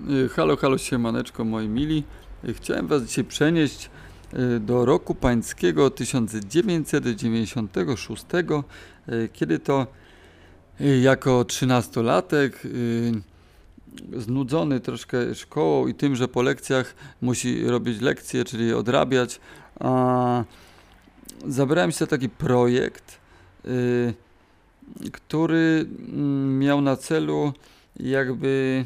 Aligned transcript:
Y, 0.00 0.28
halo, 0.28 0.56
halo, 0.56 0.78
siemaneczko 0.78 1.44
moi 1.44 1.68
mili. 1.68 2.04
Y, 2.48 2.54
Chciałem 2.54 2.86
was 2.86 3.02
dzisiaj 3.02 3.24
przenieść 3.24 3.90
y, 4.34 4.60
do 4.60 4.84
roku 4.84 5.14
pańskiego 5.14 5.90
1996, 5.90 8.24
y, 9.08 9.28
kiedy 9.32 9.58
to 9.58 9.86
jako 11.02 11.44
trzynastolatek 11.44 12.62
znudzony 14.16 14.80
troszkę 14.80 15.34
szkołą 15.34 15.86
i 15.86 15.94
tym, 15.94 16.16
że 16.16 16.28
po 16.28 16.42
lekcjach 16.42 16.94
musi 17.20 17.66
robić 17.66 18.00
lekcje, 18.00 18.44
czyli 18.44 18.74
odrabiać, 18.74 19.40
zabrałem 21.48 21.92
się 21.92 21.98
za 21.98 22.06
taki 22.06 22.28
projekt, 22.28 23.18
który 25.12 25.86
mm, 26.08 26.58
miał 26.58 26.80
na 26.80 26.96
celu 26.96 27.52
jakby 27.96 28.84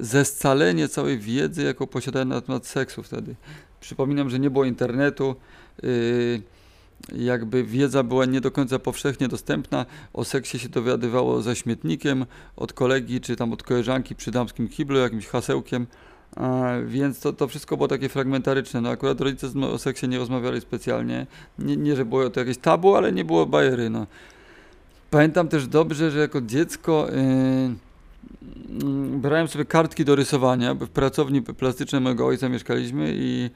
zescalenie 0.00 0.88
całej 0.88 1.18
wiedzy, 1.18 1.62
jaką 1.62 1.86
posiadałem 1.86 2.28
na 2.28 2.40
temat 2.40 2.66
seksu 2.66 3.02
wtedy. 3.02 3.34
Przypominam, 3.80 4.30
że 4.30 4.38
nie 4.38 4.50
było 4.50 4.64
internetu, 4.64 5.36
yy, 5.82 6.42
jakby 7.12 7.64
wiedza 7.64 8.02
była 8.02 8.24
nie 8.24 8.40
do 8.40 8.50
końca 8.50 8.78
powszechnie 8.78 9.28
dostępna. 9.28 9.86
O 10.12 10.24
seksie 10.24 10.58
się 10.58 10.68
dowiadywało 10.68 11.42
ze 11.42 11.56
śmietnikiem, 11.56 12.26
od 12.56 12.72
kolegi 12.72 13.20
czy 13.20 13.36
tam 13.36 13.52
od 13.52 13.62
koleżanki 13.62 14.14
przy 14.14 14.30
damskim 14.30 14.68
kiblu, 14.68 14.98
jakimś 14.98 15.26
hasełkiem. 15.26 15.86
Więc 16.86 17.20
to, 17.20 17.32
to 17.32 17.48
wszystko 17.48 17.76
było 17.76 17.88
takie 17.88 18.08
fragmentaryczne. 18.08 18.80
No 18.80 18.88
akurat 18.88 19.20
rodzice 19.20 19.46
o 19.72 19.78
seksie 19.78 20.08
nie 20.08 20.18
rozmawiali 20.18 20.60
specjalnie. 20.60 21.26
Nie, 21.58 21.76
nie 21.76 21.96
że 21.96 22.04
było 22.04 22.30
to 22.30 22.40
jakieś 22.40 22.58
tabu, 22.58 22.94
ale 22.94 23.12
nie 23.12 23.24
było 23.24 23.46
bajery. 23.46 23.90
No. 23.90 24.06
Pamiętam 25.10 25.48
też 25.48 25.66
dobrze, 25.66 26.10
że 26.10 26.18
jako 26.18 26.40
dziecko 26.40 27.08
yy, 27.10 27.74
brałem 29.10 29.48
sobie 29.48 29.64
kartki 29.64 30.04
do 30.04 30.14
rysowania, 30.14 30.74
w 30.74 30.88
pracowni 30.88 31.42
plastycznej 31.42 32.00
mojego 32.00 32.26
ojca 32.26 32.48
mieszkaliśmy 32.48 33.12
i 33.16 33.50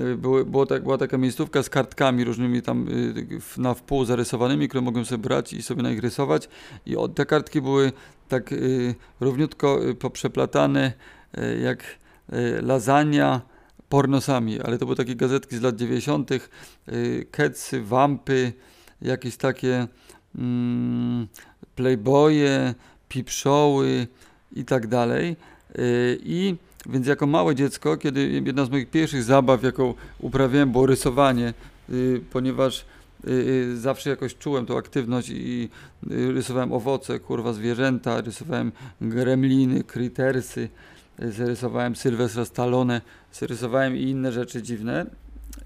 y, 0.00 0.16
były, 0.16 0.44
było 0.44 0.66
tak, 0.66 0.82
była 0.82 0.98
taka 0.98 1.18
miejscówka 1.18 1.62
z 1.62 1.70
kartkami 1.70 2.24
różnymi 2.24 2.62
tam 2.62 2.86
w- 3.40 3.58
na 3.58 3.74
wpół 3.74 4.04
zarysowanymi, 4.04 4.68
które 4.68 4.80
mogłem 4.80 5.04
sobie 5.04 5.22
brać 5.22 5.52
i 5.52 5.62
sobie 5.62 5.82
na 5.82 5.90
nich 5.90 6.00
rysować 6.00 6.48
i 6.86 6.96
te 7.14 7.26
kartki 7.26 7.60
były 7.60 7.92
tak 8.28 8.52
y, 8.52 8.94
równiutko 9.20 9.80
poprzeplatane 10.00 10.92
jak 11.62 11.84
lasagna 12.62 13.40
pornosami, 13.88 14.60
ale 14.60 14.78
to 14.78 14.84
były 14.86 14.96
takie 14.96 15.16
gazetki 15.16 15.56
z 15.56 15.62
lat 15.62 15.76
90., 15.76 16.30
y, 16.88 17.26
kecy, 17.30 17.82
wampy, 17.82 18.52
jakieś 19.02 19.36
takie 19.36 19.86
mm, 20.38 21.26
playboye, 21.76 22.74
pipszoły 23.12 24.06
i 24.52 24.64
tak 24.64 24.86
dalej. 24.86 25.36
Y, 25.78 26.18
I 26.24 26.56
więc 26.86 27.06
jako 27.06 27.26
małe 27.26 27.54
dziecko, 27.54 27.96
kiedy 27.96 28.42
jedna 28.46 28.64
z 28.64 28.70
moich 28.70 28.90
pierwszych 28.90 29.22
zabaw, 29.22 29.62
jaką 29.62 29.94
uprawiałem, 30.18 30.72
było 30.72 30.86
rysowanie, 30.86 31.54
y, 31.90 32.20
ponieważ 32.30 32.84
y, 33.28 33.76
zawsze 33.76 34.10
jakoś 34.10 34.34
czułem 34.36 34.66
tą 34.66 34.78
aktywność 34.78 35.28
i 35.30 35.68
rysowałem 36.10 36.72
owoce, 36.72 37.20
kurwa 37.20 37.52
zwierzęta, 37.52 38.20
rysowałem 38.20 38.72
gremliny, 39.00 39.84
kritersy, 39.84 40.68
y, 41.22 41.32
zarysowałem 41.32 41.96
Sylwestra 41.96 42.44
Stallone, 42.44 43.00
zarysowałem 43.32 43.96
i 43.96 44.02
inne 44.02 44.32
rzeczy 44.32 44.62
dziwne. 44.62 45.06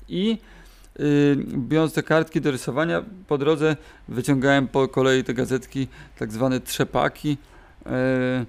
I 0.08 0.38
biorąc 1.56 1.92
te 1.92 2.02
kartki 2.02 2.40
do 2.40 2.50
rysowania, 2.50 3.02
po 3.28 3.38
drodze 3.38 3.76
wyciągałem 4.08 4.68
po 4.68 4.88
kolei 4.88 5.24
te 5.24 5.34
gazetki, 5.34 5.88
tak 6.18 6.32
zwane 6.32 6.60
trzepaki, 6.60 7.36
e, 7.86 8.44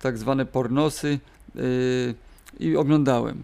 tak 0.00 0.18
zwane 0.18 0.46
pornosy 0.46 1.18
y, 1.56 2.14
i 2.60 2.76
oglądałem. 2.76 3.42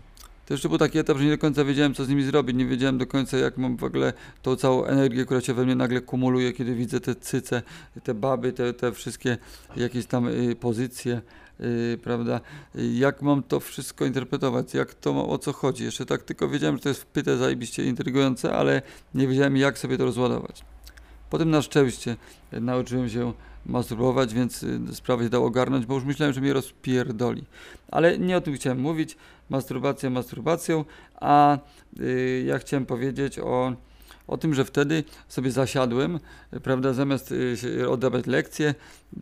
To 0.49 0.55
jeszcze 0.55 0.69
był 0.69 0.79
taki 0.79 0.99
etap, 0.99 1.19
że 1.19 1.25
nie 1.25 1.31
do 1.31 1.39
końca 1.39 1.65
wiedziałem, 1.65 1.95
co 1.95 2.05
z 2.05 2.09
nimi 2.09 2.23
zrobić. 2.23 2.57
Nie 2.57 2.67
wiedziałem 2.67 2.99
do 2.99 3.07
końca, 3.07 3.39
jak 3.39 3.59
mam 3.59 3.77
w 3.77 3.85
ogóle 3.85 4.13
tą 4.43 4.57
całą 4.57 4.85
energię, 4.85 5.25
która 5.25 5.41
się 5.41 5.55
we 5.55 5.65
mnie 5.65 5.75
nagle 5.75 6.01
kumuluje, 6.01 6.53
kiedy 6.53 6.75
widzę 6.75 7.01
te 7.01 7.15
cyce, 7.15 7.63
te 8.03 8.15
baby, 8.15 8.53
te, 8.53 8.75
te 8.75 8.93
wszystkie 8.93 9.39
jakieś 9.77 10.07
tam 10.07 10.29
y, 10.29 10.57
pozycje, 10.57 11.21
y, 11.61 11.99
prawda? 12.03 12.41
Y, 12.77 12.87
Jak 12.87 13.23
mam 13.23 13.43
to 13.43 13.61
wszystko 13.61 14.05
interpretować? 14.05 14.75
Jak 14.75 14.95
to, 14.95 15.29
o 15.29 15.39
co 15.39 15.53
chodzi? 15.53 15.85
Jeszcze 15.85 16.07
tak 16.07 16.23
tylko 16.23 16.49
wiedziałem, 16.49 16.77
że 16.77 16.83
to 16.83 16.89
jest 16.89 17.03
wpyte 17.03 17.37
zajebiście 17.37 17.85
intrygujące, 17.85 18.53
ale 18.53 18.83
nie 19.15 19.29
wiedziałem, 19.29 19.57
jak 19.57 19.79
sobie 19.79 19.99
to 19.99 20.05
rozładować. 20.05 20.65
Potem 21.31 21.51
na 21.51 21.63
szczęście 21.63 22.17
nauczyłem 22.53 23.09
się 23.09 23.33
masturbować, 23.67 24.35
więc 24.35 24.63
y, 24.63 24.81
sprawę 24.93 25.29
się 25.29 25.39
ogarnąć, 25.39 25.87
bo 25.87 25.95
już 25.95 26.05
myślałem, 26.05 26.35
że 26.35 26.41
mnie 26.41 26.53
rozpierdoli. 26.53 27.45
Ale 27.91 28.19
nie 28.19 28.37
o 28.37 28.41
tym 28.41 28.55
chciałem 28.55 28.81
mówić. 28.81 29.17
Masturbacja 29.51 30.11
masturbacją, 30.11 30.85
a 31.15 31.59
y, 32.01 32.45
ja 32.47 32.59
chciałem 32.59 32.87
powiedzieć 32.87 33.39
o, 33.39 33.73
o 34.27 34.37
tym, 34.37 34.55
że 34.55 34.65
wtedy 34.65 35.05
sobie 35.29 35.51
zasiadłem, 35.51 36.21
prawda, 36.63 36.93
zamiast 36.93 37.33
y, 37.33 37.57
się 37.57 37.89
oddawać 37.89 38.27
lekcje, 38.27 38.75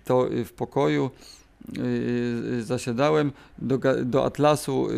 to 0.05 0.33
y, 0.33 0.45
w 0.45 0.53
pokoju 0.53 1.11
zasiadałem, 2.61 3.33
do, 3.59 3.79
do 4.05 4.25
atlasu 4.25 4.89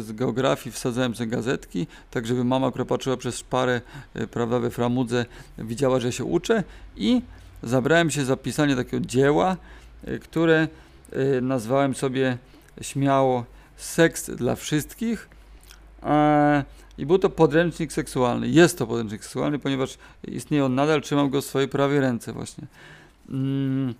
z 0.00 0.12
geografii 0.12 0.72
wsadzałem 0.72 1.14
sobie 1.14 1.30
gazetki, 1.30 1.86
tak 2.10 2.26
żeby 2.26 2.44
mama, 2.44 2.70
która 2.70 2.84
patrzyła 2.84 3.16
przez 3.16 3.38
szparę, 3.38 3.80
prawda, 4.30 4.58
we 4.58 4.70
framudze, 4.70 5.26
widziała, 5.58 6.00
że 6.00 6.12
się 6.12 6.24
uczę 6.24 6.64
i 6.96 7.22
zabrałem 7.62 8.10
się 8.10 8.24
za 8.24 8.36
pisanie 8.36 8.76
takiego 8.76 9.06
dzieła, 9.06 9.56
y, 10.08 10.18
które 10.18 10.68
y, 11.12 11.40
nazwałem 11.40 11.94
sobie 11.94 12.38
śmiało 12.80 13.44
Seks 13.76 14.30
dla 14.30 14.56
wszystkich. 14.56 15.28
E, 16.02 16.64
I 16.98 17.06
był 17.06 17.18
to 17.18 17.30
podręcznik 17.30 17.92
seksualny. 17.92 18.48
Jest 18.48 18.78
to 18.78 18.86
podręcznik 18.86 19.22
seksualny, 19.22 19.58
ponieważ 19.58 19.98
istnieje 20.28 20.64
on 20.64 20.74
nadal, 20.74 21.02
trzymam 21.02 21.30
go 21.30 21.40
w 21.40 21.44
swojej 21.44 21.68
prawej 21.68 22.00
ręce 22.00 22.32
właśnie. 22.32 22.66
Mm. 23.28 23.94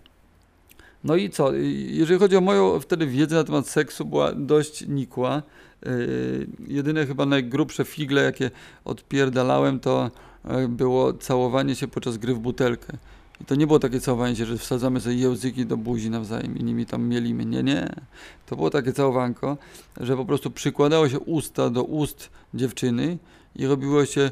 No 1.04 1.16
i 1.16 1.30
co? 1.30 1.52
Jeżeli 1.86 2.20
chodzi 2.20 2.36
o 2.36 2.40
moją 2.40 2.80
wtedy 2.80 3.06
wiedzę 3.06 3.36
na 3.36 3.44
temat 3.44 3.68
seksu, 3.68 4.04
była 4.04 4.32
dość 4.32 4.88
nikła. 4.88 5.42
Yy, 5.86 6.46
jedyne 6.68 7.06
chyba 7.06 7.26
najgrubsze 7.26 7.84
figle, 7.84 8.22
jakie 8.22 8.50
odpierdalałem, 8.84 9.80
to 9.80 10.10
e, 10.44 10.68
było 10.68 11.12
całowanie 11.12 11.74
się 11.74 11.88
podczas 11.88 12.18
gry 12.18 12.34
w 12.34 12.38
butelkę. 12.38 12.92
I 13.40 13.44
to 13.44 13.54
nie 13.54 13.66
było 13.66 13.78
takie 13.78 14.00
całowanie 14.00 14.34
że 14.34 14.58
wsadzamy 14.58 15.00
sobie 15.00 15.14
języki 15.14 15.66
do 15.66 15.76
buzi 15.76 16.10
nawzajem 16.10 16.58
i 16.58 16.64
nimi 16.64 16.86
tam 16.86 17.02
mielimy. 17.02 17.44
Nie, 17.44 17.62
nie. 17.62 17.88
To 18.46 18.56
było 18.56 18.70
takie 18.70 18.92
całowanko, 18.92 19.56
że 20.00 20.16
po 20.16 20.24
prostu 20.24 20.50
przykładało 20.50 21.08
się 21.08 21.20
usta 21.20 21.70
do 21.70 21.84
ust 21.84 22.30
dziewczyny 22.54 23.18
i 23.56 23.66
robiło 23.66 24.06
się 24.06 24.30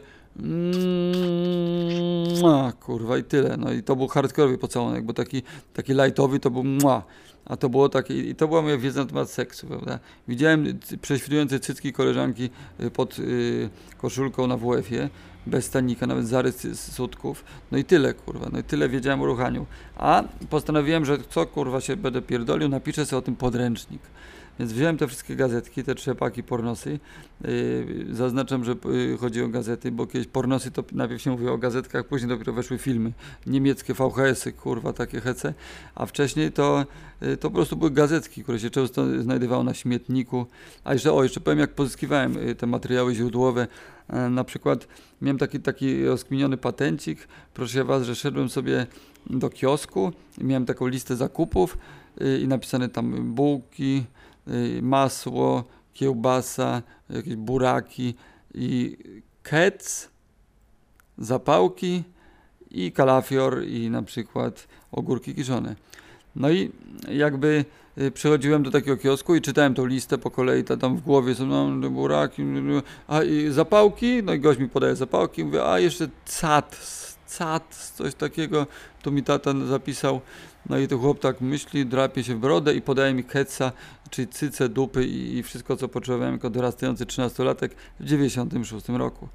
Mua, 2.41 2.73
kurwa 2.73 3.19
i 3.19 3.25
tyle. 3.25 3.57
No 3.57 3.73
i 3.73 3.83
to 3.83 3.97
był 3.97 4.09
hardkorowy 4.09 4.59
pocałunek, 4.59 5.05
bo 5.05 5.13
taki, 5.13 5.43
taki 5.75 5.93
lightowy 5.93 6.41
to 6.41 6.51
był 6.51 6.65
mua. 6.65 7.03
A 7.49 7.57
to 7.57 7.69
było 7.69 7.89
takie, 7.89 8.15
i 8.15 8.35
to 8.35 8.49
była 8.49 8.63
moja 8.63 8.79
wiedza 8.79 9.01
na 9.01 9.07
temat 9.07 9.31
seksu, 9.31 9.67
prawda? 9.67 9.99
Widziałem 10.29 10.79
prześwitujące 11.03 11.61
cycki 11.61 11.93
koleżanki 11.93 12.51
y, 12.81 12.91
pod 12.91 13.19
y, 13.19 13.71
koszulką 13.99 14.47
na 14.47 14.57
WF-ie, 14.57 15.11
bez 15.47 15.65
stanika, 15.65 16.07
nawet 16.07 16.27
zarys 16.27 16.93
sutków. 16.93 17.45
No 17.73 17.79
i 17.79 17.85
tyle, 17.85 18.15
kurwa, 18.15 18.49
no 18.53 18.59
i 18.59 18.63
tyle 18.65 18.89
wiedziałem 18.89 19.23
o 19.23 19.27
ruchaniu. 19.27 19.67
A 19.97 20.25
postanowiłem, 20.51 21.05
że 21.05 21.19
co, 21.31 21.47
kurwa, 21.47 21.81
się 21.81 21.97
będę 21.97 22.23
pierdolił, 22.23 22.69
napiszę 22.69 23.07
sobie 23.07 23.19
o 23.19 23.23
tym 23.23 23.37
podręcznik. 23.37 24.03
Więc 24.59 24.73
wziąłem 24.73 24.97
te 24.97 25.07
wszystkie 25.07 25.37
gazetki, 25.37 25.85
te 25.85 25.95
trzepaki, 25.95 26.43
pornosy. 26.43 26.99
Yy, 27.45 28.07
zaznaczam, 28.11 28.65
że 28.65 28.75
yy, 28.85 29.17
chodzi 29.19 29.43
o 29.43 29.49
gazety, 29.49 29.93
bo 29.93 30.07
kiedyś 30.07 30.29
pornosy 30.29 30.71
to 30.71 30.85
najpierw 30.93 31.23
się 31.23 31.31
mówiło 31.31 31.53
o 31.53 31.59
gazetkach, 31.59 32.07
później 32.07 32.29
dopiero 32.29 32.53
weszły 32.53 32.79
filmy. 32.79 33.13
Niemieckie 33.47 33.95
VHS-y, 33.95 34.53
kurwa, 34.53 34.93
takie 34.93 35.21
hece. 35.21 35.55
A 35.95 36.07
wcześniej 36.07 36.53
to, 36.53 36.87
yy, 37.21 37.37
to 37.37 37.51
po 37.51 37.55
prostu 37.55 37.77
były 37.77 37.91
gazetki, 37.91 38.43
które 38.43 38.61
się 38.61 38.71
często 38.71 39.23
znajdowały 39.23 39.65
na 39.65 39.75
śmietniku. 39.75 40.47
A 40.85 40.93
jeszcze, 40.93 41.13
o, 41.13 41.23
jeszcze 41.23 41.41
powiem, 41.41 41.59
jak 41.59 41.75
pozyskiwałem 41.75 42.37
te 42.59 42.67
materiały 42.67 43.15
źródłowe. 43.15 43.67
Yy, 44.13 44.31
na 44.31 44.45
przykład 44.45 44.89
miałem 45.23 45.39
taki, 45.39 45.61
taki 45.61 46.05
rozkminiony 46.05 46.57
patencik. 46.57 47.29
Proszę 47.55 47.85
was, 47.85 48.03
że 48.03 48.15
szedłem 48.15 48.49
sobie 48.49 48.87
do 49.31 49.51
kiosku 49.51 50.13
miałem 50.41 50.67
taką 50.67 50.87
listę 50.87 51.17
zakupów 51.17 51.79
i 52.43 52.49
napisane 52.49 52.89
tam 52.89 53.35
bułki, 53.35 54.05
y, 54.05 54.19
masło, 54.83 55.65
kiełbasa, 55.93 56.83
jakieś 57.11 57.37
buraki 57.37 58.15
i 58.55 58.97
kec, 59.43 60.11
zapałki 61.19 62.03
i 62.71 62.93
kalafior 62.93 63.65
i 63.67 63.91
na 63.91 64.03
przykład 64.03 64.69
ogórki 64.93 65.35
kiszone. 65.35 65.77
No 66.37 66.51
i 66.51 66.71
jakby 67.09 67.65
y, 67.99 68.11
przychodziłem 68.11 68.63
do 68.63 68.71
takiego 68.71 68.97
kiosku 68.97 69.35
i 69.35 69.41
czytałem 69.41 69.75
tą 69.75 69.87
listę 69.87 70.19
po 70.19 70.31
kolei, 70.31 70.65
ta 70.65 70.77
tam 70.77 70.97
w 70.97 71.01
głowie 71.01 71.35
są 71.35 71.71
no, 71.71 71.91
buraki, 71.91 72.43
a 73.09 73.23
i 73.23 73.51
zapałki, 73.51 74.23
no 74.23 74.35
i 74.35 74.41
gość 74.41 74.61
mi 74.61 74.69
podaje 74.69 74.97
zapałki, 74.97 75.45
mówię, 75.45 75.65
a 75.65 75.79
jeszcze 75.79 76.09
cat, 76.25 76.77
cat, 77.27 77.93
coś 77.97 78.15
takiego, 78.15 78.67
tu 79.03 79.13
mi 79.13 79.23
tata 79.23 79.67
zapisał, 79.67 80.21
no 80.67 80.79
i 80.79 80.89
to 80.89 80.99
chłop 80.99 81.21
tak 81.21 81.41
myśli, 81.41 81.87
drapie 81.87 82.25
się 82.25 82.35
w 82.35 82.39
brodę 82.39 82.75
i 82.75 82.83
podaje 82.83 83.15
mi 83.15 83.25
keca 83.25 83.73
czyli 84.11 84.29
cyce, 84.29 84.69
dupy 84.69 85.05
i, 85.05 85.39
i 85.39 85.43
wszystko, 85.43 85.77
co 85.77 85.89
potrzebowałem 85.89 86.35
jako 86.35 86.51
dorastający 86.51 87.07
13-latek 87.07 87.69
w 88.01 88.05
96 88.05 88.89
roku. 88.89 89.29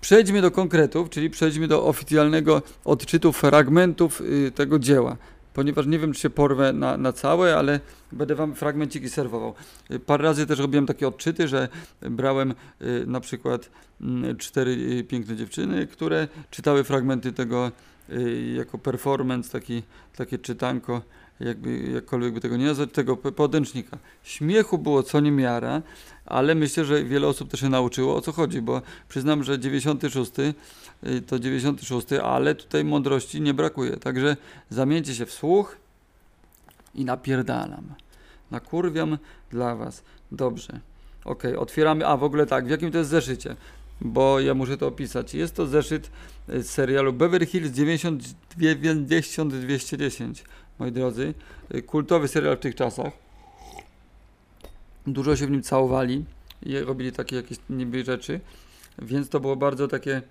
Przejdźmy 0.00 0.42
do 0.42 0.50
konkretów, 0.50 1.10
czyli 1.10 1.30
przejdźmy 1.30 1.68
do 1.68 1.86
oficjalnego 1.86 2.62
odczytu 2.84 3.32
fragmentów 3.32 4.20
y, 4.20 4.52
tego 4.54 4.78
dzieła. 4.78 5.16
Ponieważ 5.54 5.86
nie 5.86 5.98
wiem, 5.98 6.12
czy 6.12 6.20
się 6.20 6.30
porwę 6.30 6.72
na, 6.72 6.96
na 6.96 7.12
całe, 7.12 7.56
ale 7.56 7.80
będę 8.12 8.34
wam 8.34 8.54
fragmenciki 8.54 9.08
serwował. 9.08 9.54
Y, 9.90 9.98
parę 9.98 10.24
razy 10.24 10.46
też 10.46 10.58
robiłem 10.58 10.86
takie 10.86 11.08
odczyty, 11.08 11.48
że 11.48 11.68
brałem 12.00 12.54
y, 12.82 13.04
na 13.06 13.20
przykład 13.20 13.70
mm, 14.00 14.36
cztery 14.36 14.70
y, 14.70 15.04
piękne 15.04 15.36
dziewczyny, 15.36 15.86
które 15.86 16.28
czytały 16.50 16.84
fragmenty 16.84 17.32
tego 17.32 17.72
y, 18.10 18.54
jako 18.56 18.78
performance, 18.78 19.50
taki, 19.50 19.82
takie 20.16 20.38
czytanko 20.38 21.02
jakby, 21.40 21.78
jakkolwiek 21.78 22.34
by 22.34 22.40
tego 22.40 22.56
nie 22.56 22.66
nazwać, 22.66 22.92
tego 22.92 23.16
podręcznika. 23.16 23.98
Śmiechu 24.22 24.78
było 24.78 25.02
co 25.02 25.20
niemiara, 25.20 25.82
ale 26.26 26.54
myślę, 26.54 26.84
że 26.84 27.04
wiele 27.04 27.26
osób 27.26 27.50
też 27.50 27.60
się 27.60 27.68
nauczyło 27.68 28.16
o 28.16 28.20
co 28.20 28.32
chodzi, 28.32 28.62
bo 28.62 28.82
przyznam, 29.08 29.44
że 29.44 29.58
96 29.58 30.32
y, 30.38 30.54
to 31.26 31.38
96, 31.38 32.12
ale 32.12 32.54
tutaj 32.54 32.84
mądrości 32.84 33.40
nie 33.40 33.54
brakuje. 33.54 33.96
Także 33.96 34.36
zamieńcie 34.70 35.14
się 35.14 35.26
w 35.26 35.32
słuch 35.32 35.76
i 36.94 37.04
napierdalam. 37.04 37.94
Nakurwiam 38.50 39.18
dla 39.50 39.76
was. 39.76 40.02
Dobrze. 40.32 40.80
Ok, 41.24 41.42
otwieramy. 41.58 42.06
A 42.06 42.16
w 42.16 42.24
ogóle 42.24 42.46
tak, 42.46 42.66
w 42.66 42.70
jakim 42.70 42.92
to 42.92 42.98
jest 42.98 43.10
zeszycie? 43.10 43.56
Bo 44.00 44.40
ja 44.40 44.54
muszę 44.54 44.76
to 44.76 44.86
opisać. 44.86 45.34
Jest 45.34 45.54
to 45.54 45.66
zeszyt 45.66 46.10
y, 46.48 46.62
z 46.62 46.70
serialu 46.70 47.12
Beverly 47.12 47.46
Hills 47.46 47.72
90210 47.72 50.44
moi 50.78 50.92
drodzy. 50.92 51.34
Y, 51.74 51.82
kultowy 51.82 52.28
serial 52.28 52.56
w 52.56 52.60
tych 52.60 52.74
czasach. 52.74 53.12
Dużo 55.06 55.36
się 55.36 55.46
w 55.46 55.50
nim 55.50 55.62
całowali 55.62 56.24
i 56.62 56.78
robili 56.78 57.12
takie 57.12 57.36
jakieś 57.36 57.58
niby 57.70 58.04
rzeczy, 58.04 58.40
więc 58.98 59.28
to 59.28 59.40
było 59.40 59.56
bardzo 59.56 59.88
takie 59.88 60.22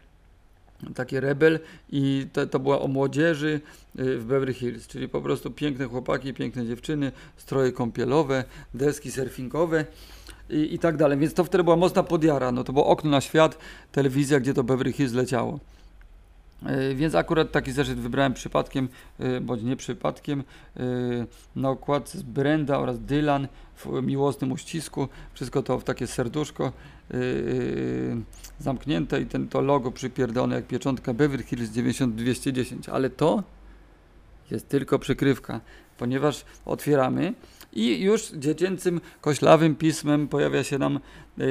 takie 0.96 1.20
rebel 1.20 1.60
i 1.92 2.28
to, 2.34 2.48
to 2.48 2.60
była 2.60 2.82
o 2.82 2.88
młodzieży 2.88 3.62
y, 4.00 4.18
w 4.18 4.26
Beverly 4.26 4.54
Hills, 4.54 4.88
czyli 4.88 5.10
po 5.10 5.22
prostu 5.22 5.52
piękne 5.52 5.86
chłopaki, 5.86 6.34
piękne 6.34 6.66
dziewczyny, 6.66 7.12
stroje 7.38 7.72
kąpielowe, 7.72 8.44
deski 8.74 9.12
surfingowe 9.12 9.86
i, 10.50 10.74
i 10.74 10.80
tak 10.80 10.98
dalej. 10.98 11.18
Więc 11.18 11.34
to 11.34 11.44
wtedy 11.44 11.64
była 11.64 11.76
mocna 11.76 12.04
podjara. 12.04 12.52
No 12.52 12.64
to 12.64 12.74
było 12.74 12.86
okno 12.86 13.12
na 13.12 13.22
świat, 13.22 13.58
telewizja, 13.92 14.40
gdzie 14.40 14.54
to 14.54 14.64
Beverly 14.64 14.94
Hills 14.94 15.14
leciało. 15.14 15.60
E, 16.66 16.96
więc 16.96 17.16
akurat 17.16 17.52
taki 17.52 17.72
zeszyt 17.72 18.00
wybrałem 18.00 18.34
przypadkiem, 18.34 18.90
e, 19.20 19.42
bądź 19.42 19.64
nie 19.64 19.76
przypadkiem. 19.76 20.44
E, 20.78 20.84
na 21.56 21.70
okładce 21.70 22.18
Brenda 22.24 22.80
oraz 22.80 23.00
Dylan 23.00 23.48
w 23.76 24.02
miłosnym 24.04 24.52
uścisku. 24.52 25.08
Wszystko 25.34 25.64
to 25.64 25.80
w 25.80 25.84
takie 25.84 26.08
serduszko 26.08 26.72
zamknięte 28.60 29.22
i 29.22 29.26
ten, 29.26 29.48
to 29.48 29.62
logo 29.62 29.92
przypierdolone 29.92 30.56
jak 30.56 30.68
pieczątka 30.68 31.14
Beverly 31.14 31.44
Hills 31.44 31.70
9210. 31.70 32.90
Ale 32.90 33.10
to 33.10 33.44
jest 34.52 34.70
tylko 34.70 35.00
przykrywka, 35.00 35.62
ponieważ 35.98 36.46
otwieramy 36.66 37.34
i 37.74 38.02
już 38.02 38.32
dziecięcym 38.32 39.02
koślawym 39.22 39.76
pismem 39.76 40.28
pojawia 40.28 40.64
się 40.64 40.78
nam 40.78 41.00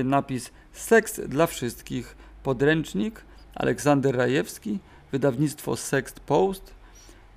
napis 0.04 0.50
Seks 0.72 1.20
dla 1.20 1.46
wszystkich. 1.46 2.16
Podręcznik 2.42 3.22
Aleksander 3.54 4.16
Rajewski 4.16 4.78
wydawnictwo 5.16 5.76
Sext 5.76 6.20
Post, 6.20 6.74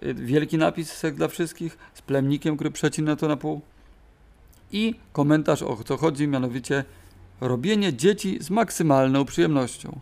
y, 0.04 0.14
wielki 0.14 0.58
napis 0.58 0.92
Seks 0.92 1.18
dla 1.18 1.28
wszystkich 1.28 1.78
z 1.94 2.02
plemnikiem, 2.02 2.56
który 2.56 2.72
przecina 2.72 3.16
to 3.16 3.28
na 3.28 3.38
pół 3.38 3.62
i 4.72 4.96
komentarz 5.12 5.64
o 5.64 5.84
co 5.84 5.98
chodzi, 5.98 6.28
mianowicie 6.28 6.84
robienie 7.42 7.94
dzieci 7.94 8.38
z 8.42 8.50
maksymalną 8.50 9.26
przyjemnością. 9.26 10.00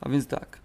A 0.00 0.08
więc 0.08 0.26
tak. 0.26 0.58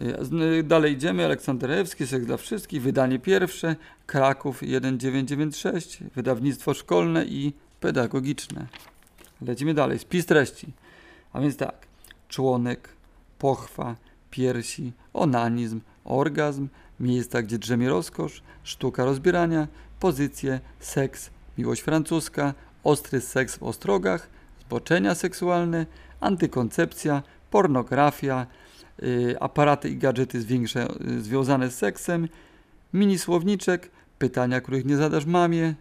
Y, 0.00 0.36
y, 0.58 0.62
dalej 0.62 0.92
idziemy. 0.92 1.24
Aleksander 1.24 1.70
Ewski, 1.70 2.06
Seks 2.06 2.26
dla 2.26 2.36
wszystkich, 2.36 2.82
wydanie 2.82 3.18
pierwsze, 3.18 3.76
Kraków 4.06 4.60
1996, 4.60 5.98
wydawnictwo 6.14 6.74
szkolne 6.74 7.24
i 7.24 7.52
pedagogiczne. 7.80 8.66
Lecimy 9.40 9.74
dalej. 9.74 9.98
Spis 9.98 10.26
treści. 10.26 10.72
A 11.32 11.40
więc 11.40 11.56
tak. 11.56 11.86
Członek, 12.28 12.88
pochwa, 13.38 13.96
piersi, 14.36 14.92
onanizm, 15.14 15.80
orgazm, 16.04 16.68
miejsca, 17.00 17.42
gdzie 17.42 17.58
drzemie 17.58 17.88
rozkosz, 17.88 18.42
sztuka 18.62 19.04
rozbierania, 19.04 19.68
pozycje, 20.00 20.60
seks, 20.80 21.30
miłość 21.58 21.82
francuska, 21.82 22.54
ostry 22.84 23.20
seks 23.20 23.56
w 23.56 23.62
ostrogach, 23.62 24.28
zboczenia 24.60 25.14
seksualne, 25.14 25.86
antykoncepcja, 26.20 27.22
pornografia, 27.50 28.46
yy, 29.02 29.36
aparaty 29.40 29.90
i 29.90 29.96
gadżety 29.96 30.40
zwiększe, 30.40 30.88
yy, 31.00 31.20
związane 31.20 31.70
z 31.70 31.74
seksem, 31.74 32.28
mini 32.92 33.18
słowniczek, 33.18 33.90
pytania, 34.18 34.60
których 34.60 34.84
nie 34.84 34.96
zadasz 34.96 35.26
mamie 35.26 35.74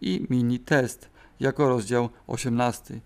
i 0.00 0.26
mini 0.30 0.58
test 0.58 1.08
jako 1.40 1.68
rozdział 1.68 2.08
18. 2.26 3.00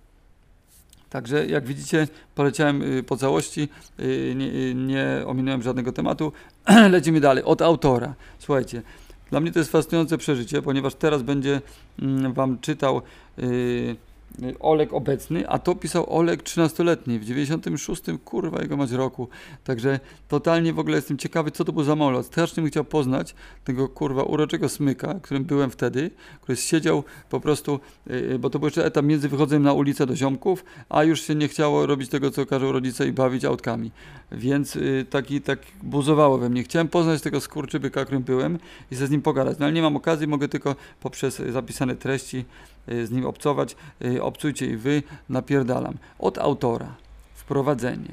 Także 1.15 1.47
jak 1.47 1.67
widzicie, 1.67 2.09
poleciałem 2.35 2.83
y, 2.83 3.03
po 3.03 3.17
całości, 3.17 3.69
y, 4.01 4.35
nie, 4.37 4.47
y, 4.47 4.75
nie 4.75 5.23
ominąłem 5.27 5.63
żadnego 5.63 5.93
tematu. 5.93 6.33
Lecimy 6.91 7.21
dalej. 7.21 7.45
Od 7.45 7.63
autora. 7.63 8.15
Słuchajcie, 8.39 8.83
dla 9.31 9.41
mnie 9.41 9.53
to 9.53 9.59
jest 9.59 9.73
fascynujące 9.73 10.19
przeżycie, 10.19 10.63
ponieważ 10.63 10.95
teraz 10.95 11.23
będzie 11.23 11.61
mm, 12.03 12.33
Wam 12.33 12.59
czytał 12.59 13.03
Olek 14.61 14.93
obecny, 14.93 15.49
a 15.49 15.59
to 15.59 15.75
pisał 15.75 16.17
Olek 16.17 16.43
13-letni 16.43 17.19
w 17.19 17.25
96, 17.25 18.03
kurwa 18.25 18.63
jego 18.63 18.77
mać 18.77 18.91
roku. 18.91 19.29
Także 19.65 20.01
totalnie 20.29 20.73
w 20.73 20.79
ogóle 20.79 20.97
jestem 20.97 21.19
ciekawy, 21.19 21.51
co 21.51 21.65
to 21.65 21.73
był 21.73 21.85
za 21.85 21.97
molot. 21.97 22.27
Strasznie 22.27 22.63
bym 22.63 22.71
chciał 22.71 22.85
poznać 22.85 23.35
tego 23.65 23.89
kurwa 23.89 24.23
uroczego 24.23 24.69
smyka, 24.69 25.15
którym 25.23 25.45
byłem 25.45 25.71
wtedy, 25.71 26.11
który 26.41 26.57
siedział 26.57 27.05
po 27.31 27.41
prostu, 27.41 27.81
yy, 28.07 28.39
bo 28.39 28.51
to 28.51 28.59
był 28.59 28.67
jeszcze 28.67 28.85
etap 28.85 29.05
między 29.05 29.29
wychodzeniem 29.29 29.63
na 29.63 29.73
ulicę 29.73 30.07
do 30.07 30.17
ziomków, 30.17 30.65
a 30.89 31.05
już 31.05 31.23
się 31.23 31.35
nie 31.35 31.49
chciało 31.49 31.87
robić 31.87 32.11
tego, 32.11 32.31
co 32.31 32.47
każą 32.47 32.73
rodzice 32.73 33.07
i 33.07 33.13
bawić 33.13 33.45
autkami. 33.45 33.91
Więc 34.33 34.79
taki, 35.11 35.41
tak 35.41 35.59
buzowało 35.83 36.39
we 36.39 36.49
mnie. 36.49 36.63
Chciałem 36.63 36.89
poznać 36.89 37.23
tego 37.23 37.41
skurczybyka, 37.41 38.05
którym 38.05 38.23
byłem 38.23 38.59
i 38.91 38.95
ze 38.95 39.07
z 39.07 39.11
nim 39.11 39.23
pogadać. 39.23 39.59
No 39.59 39.67
ale 39.67 39.73
nie 39.73 39.83
mam 39.83 39.97
okazji, 39.97 40.27
mogę 40.27 40.49
tylko 40.49 40.77
poprzez 41.01 41.43
zapisane 41.53 41.97
treści 41.97 42.35
Y, 42.39 42.74
z 42.89 43.11
nim 43.11 43.27
obcować, 43.27 43.77
y, 44.05 44.23
obcujcie 44.23 44.67
i 44.67 44.77
wy, 44.77 45.03
napierdalam. 45.29 45.94
Od 46.19 46.39
autora. 46.39 46.94
Wprowadzenie. 47.35 48.11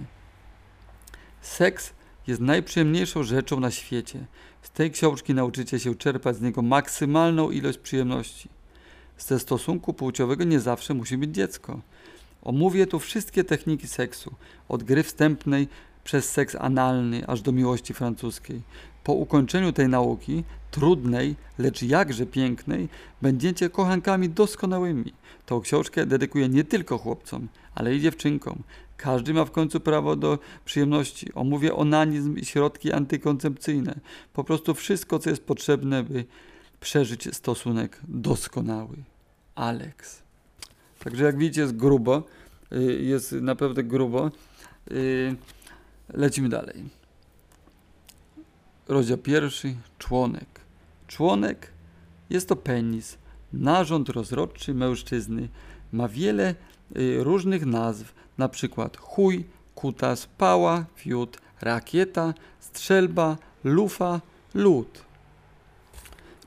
Seks 1.41 1.93
jest 2.27 2.41
najprzyjemniejszą 2.41 3.23
rzeczą 3.23 3.59
na 3.59 3.71
świecie. 3.71 4.19
Z 4.61 4.69
tej 4.69 4.91
książki 4.91 5.33
nauczycie 5.33 5.79
się 5.79 5.95
czerpać 5.95 6.35
z 6.35 6.41
niego 6.41 6.61
maksymalną 6.61 7.51
ilość 7.51 7.77
przyjemności. 7.77 8.49
Ze 9.17 9.39
stosunku 9.39 9.93
płciowego 9.93 10.43
nie 10.43 10.59
zawsze 10.59 10.93
musi 10.93 11.17
być 11.17 11.35
dziecko. 11.35 11.79
Omówię 12.41 12.87
tu 12.87 12.99
wszystkie 12.99 13.43
techniki 13.43 13.87
seksu, 13.87 14.35
od 14.69 14.83
gry 14.83 15.03
wstępnej 15.03 15.67
przez 16.03 16.29
seks 16.29 16.55
analny 16.55 17.27
aż 17.27 17.41
do 17.41 17.51
miłości 17.51 17.93
francuskiej. 17.93 18.61
Po 19.03 19.13
ukończeniu 19.13 19.73
tej 19.73 19.89
nauki, 19.89 20.43
trudnej, 20.71 21.35
lecz 21.57 21.83
jakże 21.83 22.25
pięknej, 22.25 22.89
będziecie 23.21 23.69
kochankami 23.69 24.29
doskonałymi. 24.29 25.13
Tą 25.45 25.61
książkę 25.61 26.05
dedykuję 26.05 26.49
nie 26.49 26.63
tylko 26.63 26.97
chłopcom, 26.97 27.47
ale 27.75 27.95
i 27.95 28.01
dziewczynkom. 28.01 28.63
Każdy 28.97 29.33
ma 29.33 29.45
w 29.45 29.51
końcu 29.51 29.79
prawo 29.79 30.15
do 30.15 30.39
przyjemności. 30.65 31.33
Omówię 31.33 31.75
onanizm 31.75 32.37
i 32.37 32.45
środki 32.45 32.91
antykoncepcyjne. 32.91 33.99
Po 34.33 34.43
prostu 34.43 34.73
wszystko, 34.73 35.19
co 35.19 35.29
jest 35.29 35.45
potrzebne, 35.45 36.03
by 36.03 36.25
przeżyć 36.79 37.35
stosunek 37.35 37.99
doskonały. 38.07 38.97
Alex. 39.55 40.23
Także 41.03 41.25
jak 41.25 41.37
widzicie 41.37 41.61
jest 41.61 41.75
grubo. 41.75 42.23
Y, 42.73 43.01
jest 43.01 43.31
naprawdę 43.31 43.83
grubo. 43.83 44.31
Lecimy 46.13 46.49
dalej. 46.49 46.89
Rozdział 48.87 49.17
pierwszy. 49.17 49.75
Członek. 49.97 50.61
Członek 51.07 51.71
jest 52.29 52.49
to 52.49 52.55
penis, 52.55 53.17
narząd 53.53 54.09
rozrodczy 54.09 54.73
mężczyzny. 54.73 55.49
Ma 55.91 56.07
wiele 56.07 56.55
y, 56.97 57.23
różnych 57.23 57.65
nazw, 57.65 58.13
na 58.37 58.49
przykład 58.49 58.97
chuj, 58.97 59.45
kutas, 59.75 60.27
pała, 60.37 60.85
fiut, 60.95 61.37
rakieta, 61.61 62.33
strzelba, 62.59 63.37
lufa, 63.63 64.21
lód. 64.53 65.01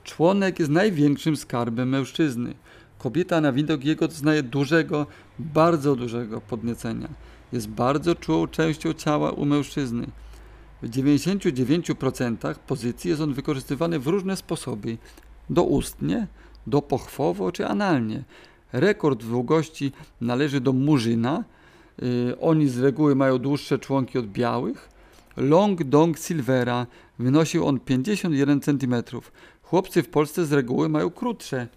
Członek 0.03 0.59
jest 0.59 0.71
największym 0.71 1.37
skarbem 1.37 1.89
mężczyzny. 1.89 2.53
Kobieta 2.97 3.41
na 3.41 3.51
widok 3.51 3.85
jego 3.85 4.07
doznaje 4.07 4.43
dużego, 4.43 5.07
bardzo 5.39 5.95
dużego 5.95 6.41
podniecenia. 6.41 7.07
Jest 7.55 7.67
bardzo 7.67 8.15
czułą 8.15 8.47
częścią 8.47 8.93
ciała 8.93 9.31
u 9.31 9.45
mężczyzny. 9.45 10.07
W 10.81 10.89
99% 10.89 12.55
pozycji 12.55 13.09
jest 13.09 13.21
on 13.21 13.33
wykorzystywany 13.33 13.99
w 13.99 14.07
różne 14.07 14.37
sposoby. 14.37 14.97
Doustnie, 15.49 16.27
dopochwowo 16.67 17.51
czy 17.51 17.67
analnie. 17.67 18.23
Rekord 18.73 19.23
długości 19.23 19.91
należy 20.21 20.61
do 20.61 20.73
murzyna. 20.73 21.43
Y, 22.03 22.39
oni 22.39 22.67
z 22.67 22.79
reguły 22.79 23.15
mają 23.15 23.37
dłuższe 23.37 23.79
członki 23.79 24.17
od 24.17 24.27
białych. 24.27 24.89
Long 25.37 25.83
Dong 25.83 26.19
Silvera 26.19 26.87
wynosił 27.19 27.65
on 27.65 27.79
51 27.79 28.61
cm. 28.61 28.95
Chłopcy 29.61 30.03
w 30.03 30.09
Polsce 30.09 30.45
z 30.45 30.53
reguły 30.53 30.89
mają 30.89 31.09
krótsze 31.09 31.67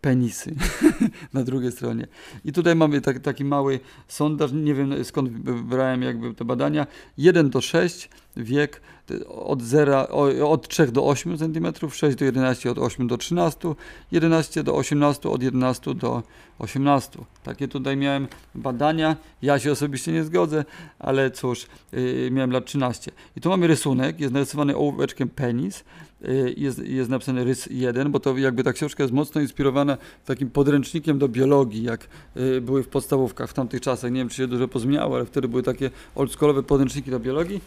penisy 0.00 0.54
na 1.34 1.44
drugiej 1.44 1.72
stronie. 1.72 2.06
I 2.44 2.52
tutaj 2.52 2.76
mamy 2.76 3.00
tak, 3.00 3.18
taki 3.18 3.44
mały 3.44 3.80
sondaż, 4.08 4.52
nie 4.52 4.74
wiem 4.74 5.04
skąd 5.04 5.30
brałem 5.62 6.02
jakby 6.02 6.34
te 6.34 6.44
badania. 6.44 6.86
1 7.18 7.50
do 7.50 7.60
6 7.60 8.10
wiek 8.36 8.80
od, 9.28 9.62
0, 9.62 10.08
od 10.48 10.68
3 10.68 10.86
do 10.92 11.06
8 11.06 11.38
cm, 11.38 11.66
6 11.90 12.16
do 12.16 12.24
11 12.24 12.70
od 12.70 12.78
8 12.78 13.06
do 13.06 13.18
13, 13.18 13.74
11 14.12 14.62
do 14.62 14.74
18 14.74 15.28
od 15.28 15.42
11 15.42 15.94
do 15.94 16.22
18. 16.58 17.18
Takie 17.44 17.68
tutaj 17.68 17.96
miałem 17.96 18.28
badania. 18.54 19.16
Ja 19.42 19.58
się 19.58 19.72
osobiście 19.72 20.12
nie 20.12 20.24
zgodzę, 20.24 20.64
ale 20.98 21.30
cóż, 21.30 21.66
yy, 21.92 22.30
miałem 22.30 22.50
lat 22.50 22.64
13. 22.66 23.10
I 23.36 23.40
tu 23.40 23.48
mamy 23.48 23.66
rysunek, 23.66 24.20
jest 24.20 24.32
narysowany 24.32 24.76
ołóweczkiem 24.76 25.28
penis. 25.28 25.84
Y, 26.24 26.54
jest, 26.56 26.78
jest 26.78 27.10
napisany 27.10 27.44
rys 27.44 27.68
1, 27.70 28.12
bo 28.12 28.20
to 28.20 28.38
jakby 28.38 28.64
ta 28.64 28.72
książka 28.72 29.02
jest 29.02 29.14
mocno 29.14 29.40
inspirowana 29.40 29.98
takim 30.24 30.50
podręcznikiem 30.50 31.18
do 31.18 31.28
biologii, 31.28 31.82
jak 31.82 32.08
y, 32.36 32.60
były 32.60 32.82
w 32.82 32.88
podstawówkach 32.88 33.50
w 33.50 33.54
tamtych 33.54 33.80
czasach. 33.80 34.12
Nie 34.12 34.20
wiem, 34.20 34.28
czy 34.28 34.36
się 34.36 34.46
dużo 34.46 34.68
pozmieniało, 34.68 35.16
ale 35.16 35.26
wtedy 35.26 35.48
były 35.48 35.62
takie 35.62 35.90
oldschoolowe 36.14 36.62
podręczniki 36.62 37.10
do 37.10 37.20
biologii. 37.20 37.60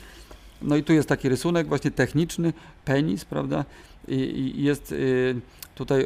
No 0.61 0.75
i 0.75 0.83
tu 0.83 0.93
jest 0.93 1.09
taki 1.09 1.29
rysunek 1.29 1.67
właśnie 1.67 1.91
techniczny, 1.91 2.53
penis, 2.85 3.25
prawda? 3.25 3.65
I, 4.07 4.15
i 4.15 4.63
jest 4.63 4.91
y, 4.91 5.35
tutaj 5.75 6.05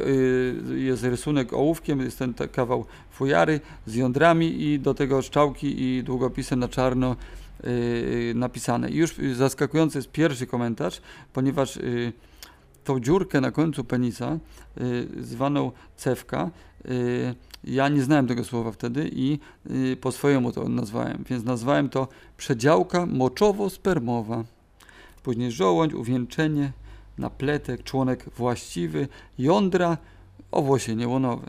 jest 0.76 1.04
rysunek 1.04 1.52
ołówkiem, 1.52 2.00
jest 2.00 2.18
ten 2.18 2.34
kawał 2.52 2.84
fujary 3.10 3.60
z 3.86 3.94
jądrami 3.94 4.62
i 4.62 4.80
do 4.80 4.94
tego 4.94 5.22
szczałki 5.22 5.82
i 5.82 6.02
długopisem 6.02 6.58
na 6.58 6.68
czarno 6.68 7.16
napisane. 8.34 8.90
I 8.90 8.96
już 8.96 9.14
zaskakujący 9.34 9.98
jest 9.98 10.12
pierwszy 10.12 10.46
komentarz, 10.46 11.00
ponieważ 11.32 11.78
tą 12.86 13.00
dziurkę 13.00 13.40
na 13.40 13.50
końcu 13.50 13.84
penisa, 13.84 14.38
y, 14.80 15.24
zwaną 15.24 15.72
cewka, 15.96 16.50
y, 16.90 17.34
ja 17.64 17.88
nie 17.88 18.02
znałem 18.02 18.26
tego 18.26 18.44
słowa 18.44 18.72
wtedy 18.72 19.10
i 19.12 19.38
y, 19.70 19.96
po 20.00 20.12
swojemu 20.12 20.52
to 20.52 20.68
nazwałem, 20.68 21.24
więc 21.30 21.44
nazwałem 21.44 21.88
to 21.88 22.08
przedziałka 22.36 23.06
moczowo-spermowa. 23.06 24.44
Później 25.22 25.52
żołądź, 25.52 25.94
uwieńczenie, 25.94 26.72
napletek, 27.18 27.82
członek 27.82 28.24
właściwy, 28.36 29.08
jądra, 29.38 29.98
owłosienie 30.50 31.08
łonowe. 31.08 31.46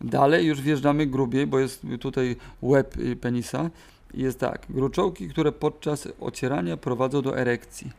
Dalej 0.00 0.46
już 0.46 0.60
wjeżdżamy 0.60 1.06
grubiej, 1.06 1.46
bo 1.46 1.58
jest 1.58 1.82
tutaj 2.00 2.36
łeb 2.62 2.94
penisa. 3.20 3.70
Jest 4.14 4.38
tak, 4.40 4.66
gruczołki, 4.70 5.28
które 5.28 5.52
podczas 5.52 6.08
ocierania 6.20 6.76
prowadzą 6.76 7.22
do 7.22 7.38
erekcji. 7.38 7.90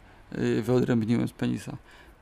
Wyodrębniłem 0.62 1.28
z 1.28 1.32
penisa. 1.34 1.78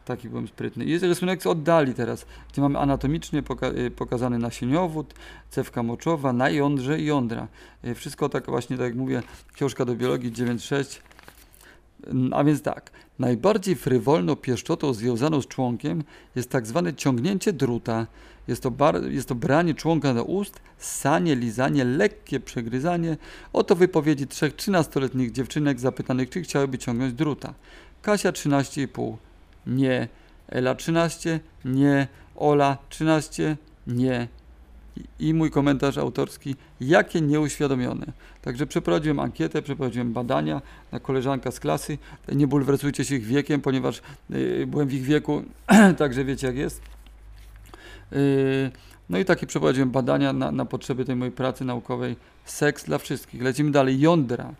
Taki 0.05 0.29
byłem 0.29 0.47
sprytny. 0.47 0.85
Jest 0.85 1.03
rysunek 1.03 1.43
z 1.43 1.47
oddali 1.47 1.93
teraz, 1.93 2.25
gdzie 2.51 2.61
mamy 2.61 2.79
anatomicznie 2.79 3.43
poka 3.43 3.67
y, 3.67 3.91
pokazany 3.91 4.37
nasieniowód, 4.37 5.13
cewka 5.49 5.83
moczowa, 5.83 6.33
na 6.33 6.49
jądrze 6.49 6.99
i 6.99 7.05
jądra. 7.05 7.47
Y, 7.85 7.95
wszystko 7.95 8.29
tak 8.29 8.45
właśnie, 8.45 8.77
tak 8.77 8.85
jak 8.85 8.95
mówię, 8.95 9.23
książka 9.53 9.85
do 9.85 9.95
biologii 9.95 10.31
9.6. 10.31 10.99
Mm, 12.07 12.33
a 12.33 12.43
więc 12.43 12.61
tak, 12.61 12.91
najbardziej 13.19 13.75
frywolną 13.75 14.35
pieszczotą 14.35 14.93
związaną 14.93 15.41
z 15.41 15.47
członkiem 15.47 16.03
jest 16.35 16.49
tak 16.49 16.67
zwane 16.67 16.93
ciągnięcie 16.93 17.53
druta. 17.53 18.07
Jest 18.47 18.63
to, 18.63 18.71
jest 19.09 19.27
to 19.27 19.35
branie 19.35 19.73
członka 19.73 20.13
do 20.13 20.23
ust, 20.23 20.59
ssanie, 20.77 21.35
lizanie, 21.35 21.83
lekkie 21.83 22.39
przegryzanie. 22.39 23.17
Oto 23.53 23.75
wypowiedzi 23.75 24.27
trzech 24.27 24.55
13-letnich 24.55 25.31
dziewczynek 25.31 25.79
zapytanych, 25.79 26.29
czy 26.29 26.41
chciałyby 26.41 26.77
ciągnąć 26.77 27.13
druta. 27.13 27.53
Kasia 28.01 28.31
13,5 28.31 29.15
nie. 29.67 30.07
Ela 30.49 30.75
13, 30.75 31.39
nie. 31.65 32.07
Ola 32.35 32.77
13, 32.89 33.57
nie. 33.87 34.27
I 35.19 35.33
mój 35.33 35.51
komentarz 35.51 35.97
autorski, 35.97 36.55
jakie 36.81 37.21
nieuświadomione. 37.21 38.05
Także 38.41 38.67
przeprowadziłem 38.67 39.19
ankietę, 39.19 39.61
przeprowadziłem 39.61 40.13
badania 40.13 40.61
na 40.91 40.99
koleżanka 40.99 41.51
z 41.51 41.59
klasy. 41.59 41.97
Nie 42.31 42.47
bulwersujcie 42.47 43.05
się 43.05 43.15
ich 43.15 43.25
wiekiem, 43.25 43.61
ponieważ 43.61 44.01
y, 44.31 44.67
byłem 44.67 44.87
w 44.87 44.93
ich 44.93 45.03
wieku, 45.03 45.43
także 45.97 46.25
wiecie 46.25 46.47
jak 46.47 46.55
jest. 46.55 46.81
Y, 48.13 48.71
no 49.09 49.17
i 49.17 49.25
takie 49.25 49.47
przeprowadziłem 49.47 49.91
badania 49.91 50.33
na, 50.33 50.51
na 50.51 50.65
potrzeby 50.65 51.05
tej 51.05 51.15
mojej 51.15 51.31
pracy 51.31 51.65
naukowej. 51.65 52.15
Seks 52.45 52.85
dla 52.85 52.97
wszystkich. 52.97 53.41
Lecimy 53.41 53.71
dalej. 53.71 53.99
Jądra. 53.99 54.53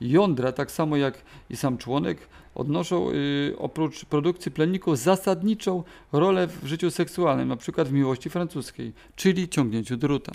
Jądra, 0.00 0.52
tak 0.52 0.70
samo 0.70 0.96
jak 0.96 1.22
i 1.50 1.56
sam 1.56 1.78
członek, 1.78 2.18
odnoszą 2.54 3.10
y, 3.10 3.54
oprócz 3.58 4.04
produkcji 4.04 4.52
plemników 4.52 4.98
zasadniczą 4.98 5.82
rolę 6.12 6.46
w 6.46 6.66
życiu 6.66 6.90
seksualnym, 6.90 7.48
na 7.48 7.56
przykład 7.56 7.88
w 7.88 7.92
miłości 7.92 8.30
francuskiej, 8.30 8.92
czyli 9.16 9.48
ciągnięciu 9.48 9.96
druta. 9.96 10.32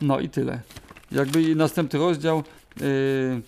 No 0.00 0.20
i 0.20 0.28
tyle. 0.28 0.60
Jakby 1.12 1.54
następny 1.56 1.98
rozdział, 1.98 2.42
y, 2.80 3.42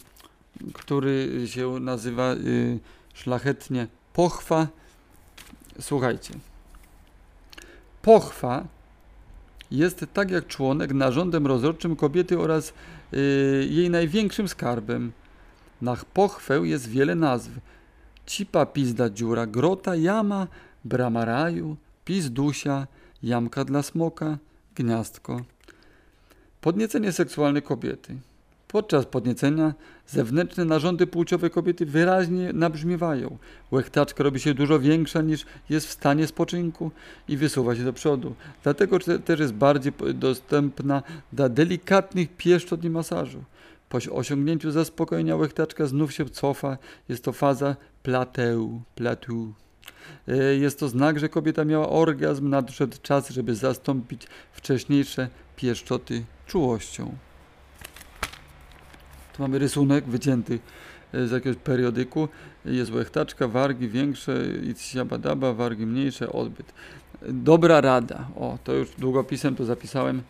który 0.72 1.42
się 1.46 1.80
nazywa 1.80 2.32
y, 2.32 2.78
szlachetnie 3.14 3.86
pochwa. 4.12 4.68
Słuchajcie. 5.80 6.34
Pochwa 8.02 8.64
jest 9.76 10.06
tak 10.12 10.30
jak 10.30 10.46
członek 10.46 10.92
narządem 10.92 11.46
rozrodczym 11.46 11.96
kobiety 11.96 12.38
oraz 12.38 12.72
y, 13.14 13.66
jej 13.70 13.90
największym 13.90 14.48
skarbem. 14.48 15.12
Na 15.82 15.96
pochwę 16.14 16.58
jest 16.58 16.88
wiele 16.88 17.14
nazw. 17.14 17.50
Cipa, 18.26 18.66
pizda, 18.66 19.10
dziura, 19.10 19.46
grota, 19.46 19.96
jama, 19.96 20.46
brama 20.84 21.24
raju, 21.24 21.76
pizdusia, 22.04 22.86
jamka 23.22 23.64
dla 23.64 23.82
smoka, 23.82 24.38
gniazdko. 24.74 25.40
Podniecenie 26.60 27.12
seksualne 27.12 27.62
kobiety. 27.62 28.16
Podczas 28.68 29.06
podniecenia 29.06 29.74
zewnętrzne 30.06 30.64
narządy 30.64 31.06
płciowe 31.06 31.50
kobiety 31.50 31.86
wyraźnie 31.86 32.52
nabrzmiewają. 32.52 33.38
Łechtaczka 33.70 34.24
robi 34.24 34.40
się 34.40 34.54
dużo 34.54 34.80
większa 34.80 35.22
niż 35.22 35.46
jest 35.70 35.86
w 35.86 35.92
stanie 35.92 36.26
spoczynku 36.26 36.90
i 37.28 37.36
wysuwa 37.36 37.76
się 37.76 37.84
do 37.84 37.92
przodu. 37.92 38.34
Dlatego 38.62 38.98
też 38.98 39.40
jest 39.40 39.52
bardziej 39.54 39.92
dostępna 40.14 41.02
dla 41.32 41.48
delikatnych 41.48 42.36
pieszczot 42.36 42.84
i 42.84 42.90
masażu. 42.90 43.44
Po 43.88 43.98
osiągnięciu 44.12 44.70
zaspokojenia 44.70 45.36
łechtaczka 45.36 45.86
znów 45.86 46.12
się 46.12 46.24
cofa. 46.24 46.78
Jest 47.08 47.24
to 47.24 47.32
faza 47.32 47.76
plateu. 48.02 48.82
platu. 48.94 49.52
E, 50.28 50.36
jest 50.36 50.80
to 50.80 50.88
znak, 50.88 51.18
że 51.18 51.28
kobieta 51.28 51.64
miała 51.64 51.88
orgazm, 51.88 52.48
nadszedł 52.48 52.96
czas, 53.02 53.30
żeby 53.30 53.54
zastąpić 53.54 54.26
wcześniejsze 54.52 55.28
pieszczoty 55.56 56.24
czułością. 56.46 57.16
Tu 59.36 59.42
mamy 59.42 59.58
rysunek 59.58 60.04
wycięty 60.04 60.58
e, 61.14 61.26
z 61.26 61.30
jakiegoś 61.30 61.56
periodyku. 61.56 62.28
Jest 62.64 62.92
łechtaczka, 62.92 63.48
wargi 63.48 63.88
większe, 63.88 64.44
siabadaba, 64.76 65.52
wargi 65.52 65.86
mniejsze, 65.86 66.32
odbyt. 66.32 66.72
Dobra 67.28 67.80
rada. 67.80 68.28
O, 68.36 68.58
to 68.64 68.72
już 68.72 68.88
długopisem 68.98 69.56
to 69.56 69.64
zapisałem 69.64 70.22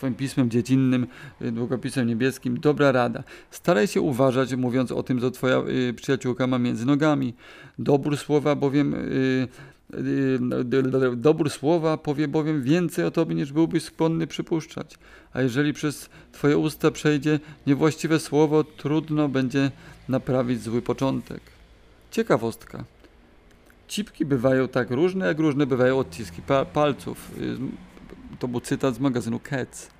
swoim 0.00 0.14
pismem 0.14 0.50
dziecinnym, 0.50 1.06
y, 1.42 1.52
długopisem 1.52 2.08
niebieskim, 2.08 2.60
dobra 2.60 2.92
rada. 2.92 3.22
Staraj 3.50 3.86
się 3.86 4.00
uważać, 4.00 4.54
mówiąc 4.54 4.92
o 4.92 5.02
tym, 5.02 5.20
co 5.20 5.30
twoja 5.30 5.62
y, 5.68 5.94
przyjaciółka 5.94 6.46
ma 6.46 6.58
między 6.58 6.86
nogami. 6.86 7.34
Dobór 7.78 8.16
słowa 8.16 8.54
bowiem... 8.54 8.94
Y 8.94 9.48
dobór 11.16 11.50
słowa 11.50 11.96
powie 11.96 12.28
bowiem 12.28 12.62
więcej 12.62 13.04
o 13.04 13.10
tobie, 13.10 13.34
niż 13.34 13.52
byłbyś 13.52 13.82
skłonny 13.82 14.26
przypuszczać. 14.26 14.98
A 15.32 15.42
jeżeli 15.42 15.72
przez 15.72 16.08
twoje 16.32 16.58
usta 16.58 16.90
przejdzie 16.90 17.40
niewłaściwe 17.66 18.20
słowo, 18.20 18.64
trudno 18.64 19.28
będzie 19.28 19.70
naprawić 20.08 20.62
zły 20.62 20.82
początek. 20.82 21.40
Ciekawostka. 22.10 22.84
Cipki 23.88 24.24
bywają 24.24 24.68
tak 24.68 24.90
różne, 24.90 25.26
jak 25.26 25.38
różne 25.38 25.66
bywają 25.66 25.98
odciski 25.98 26.42
pa 26.42 26.64
palców. 26.64 27.30
To 28.38 28.48
był 28.48 28.60
cytat 28.60 28.94
z 28.94 28.98
magazynu 28.98 29.40
Cats. 29.40 29.90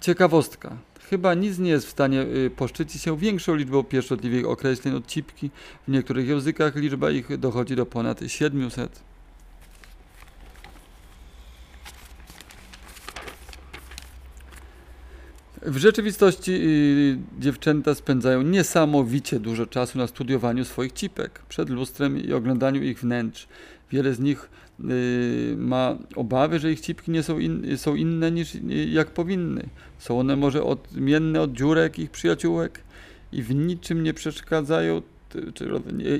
Ciekawostka. 0.00 0.76
Chyba 1.10 1.34
nic 1.34 1.58
nie 1.58 1.70
jest 1.70 1.86
w 1.86 1.90
stanie 1.90 2.22
y, 2.22 2.50
poszczycić 2.56 3.02
się 3.02 3.18
większą 3.18 3.54
liczbą 3.54 3.84
pieszczotliwych 3.84 4.48
określeń 4.48 4.94
od 4.94 5.06
cipki. 5.06 5.50
W 5.88 5.90
niektórych 5.90 6.28
językach 6.28 6.76
liczba 6.76 7.10
ich 7.10 7.38
dochodzi 7.38 7.76
do 7.76 7.86
ponad 7.86 8.20
700. 8.26 9.13
W 15.64 15.76
rzeczywistości 15.76 16.52
y, 16.52 17.18
dziewczęta 17.38 17.94
spędzają 17.94 18.42
niesamowicie 18.42 19.40
dużo 19.40 19.66
czasu 19.66 19.98
na 19.98 20.06
studiowaniu 20.06 20.64
swoich 20.64 20.92
cipek 20.92 21.42
przed 21.48 21.70
lustrem 21.70 22.18
i 22.18 22.32
oglądaniu 22.32 22.82
ich 22.82 23.00
wnętrz. 23.00 23.48
Wiele 23.90 24.14
z 24.14 24.20
nich 24.20 24.48
y, 24.80 25.54
ma 25.58 25.96
obawy, 26.16 26.58
że 26.58 26.72
ich 26.72 26.80
cipki 26.80 27.10
nie 27.10 27.22
są, 27.22 27.38
in, 27.38 27.78
są 27.78 27.94
inne 27.94 28.30
niż 28.30 28.54
y, 28.54 28.60
jak 28.90 29.10
powinny. 29.10 29.68
Są 29.98 30.20
one 30.20 30.36
może 30.36 30.64
odmienne 30.64 31.40
od 31.40 31.52
dziurek 31.52 31.98
ich 31.98 32.10
przyjaciółek 32.10 32.80
i 33.32 33.42
w 33.42 33.54
niczym 33.54 34.02
nie 34.02 34.14
przeszkadzają 34.14 35.02